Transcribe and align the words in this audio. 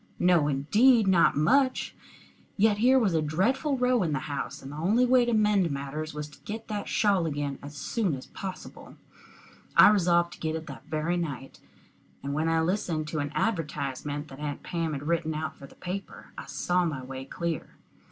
No 0.17 0.47
indeed 0.47 1.05
not 1.07 1.37
much! 1.37 1.95
Yet 2.57 2.79
here 2.79 2.97
was 2.97 3.13
a 3.13 3.21
dreadful 3.21 3.77
row 3.77 4.01
in 4.01 4.13
the 4.13 4.21
house, 4.25 4.59
and 4.63 4.71
the 4.71 4.75
only 4.77 5.05
way 5.05 5.25
to 5.25 5.33
mend 5.33 5.69
matters 5.69 6.11
was 6.11 6.27
to 6.29 6.39
get 6.43 6.69
that 6.69 6.87
shawl 6.87 7.27
again 7.27 7.59
as 7.61 7.75
soon 7.77 8.15
as 8.15 8.25
possible. 8.25 8.95
I 9.77 9.89
resolved 9.89 10.33
to 10.33 10.39
get 10.39 10.55
it 10.55 10.65
that 10.65 10.87
very 10.87 11.17
night, 11.17 11.59
and 12.23 12.33
when 12.33 12.49
I 12.49 12.61
listened 12.61 13.09
to 13.09 13.19
an 13.19 13.31
advertisement 13.35 14.27
that 14.29 14.39
Aunt 14.39 14.63
Pam 14.63 14.93
had 14.93 15.03
written 15.07 15.35
out 15.35 15.55
for 15.55 15.67
the 15.67 15.75
paper, 15.75 16.31
I 16.35 16.47
saw 16.47 16.83
my 16.83 17.03
way 17.03 17.23
clear. 17.23 17.75